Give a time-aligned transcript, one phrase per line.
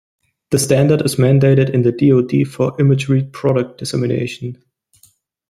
[0.49, 4.57] This standard is mandated in the DoD for imagery product dissemination.